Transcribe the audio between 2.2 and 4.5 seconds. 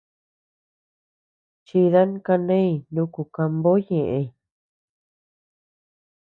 kaneñ nuku kambo ñeʼeñ.